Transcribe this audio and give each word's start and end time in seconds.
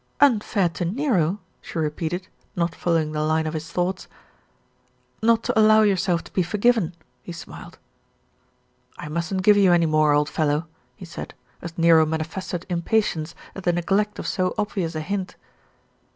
"Unfair 0.19 0.67
to 0.67 0.83
Nero 0.83 1.33
I" 1.33 1.57
she 1.61 1.77
repeated, 1.77 2.27
not 2.55 2.73
following 2.73 3.11
the 3.11 3.21
line 3.21 3.45
of 3.45 3.53
his 3.53 3.71
thoughts. 3.71 4.07
"Not 5.21 5.43
to 5.43 5.59
allow 5.59 5.83
yourself 5.83 6.23
to 6.23 6.33
be 6.33 6.41
forgiven," 6.41 6.95
he 7.21 7.31
smiled. 7.31 7.77
"I 8.97 9.09
mustn't 9.09 9.43
give 9.43 9.57
you 9.57 9.71
any 9.71 9.85
more, 9.85 10.13
old 10.13 10.27
fellow," 10.27 10.65
he 10.95 11.05
said, 11.05 11.35
as 11.61 11.77
Nero 11.77 12.03
manifested 12.07 12.65
impatience 12.67 13.35
at 13.53 13.61
the 13.61 13.73
neglect 13.73 14.17
of 14.17 14.25
so 14.25 14.55
obvious 14.57 14.95
a 14.95 15.01
hint. 15.01 15.35